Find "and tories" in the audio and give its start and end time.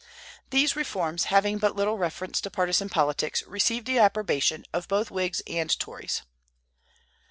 5.45-6.23